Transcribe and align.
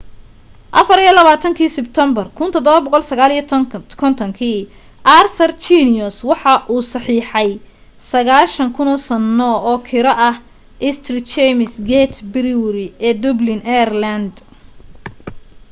24-ki 0.83 1.65
sebtembar 1.73 2.27
1759 2.37 4.63
arthur 5.19 5.51
guinness 5.65 6.17
waxa 6.29 6.55
uu 6.73 6.81
saxiixey 6.91 7.51
9,000 8.09 9.05
sano 9.07 9.51
oo 9.71 9.77
kiro 9.89 10.11
ah 10.29 10.35
st 10.95 11.05
james' 11.31 11.77
gate 11.89 12.17
brewery 12.33 12.87
ee 13.07 13.13
dublin 13.23 13.59
ireland 13.81 14.33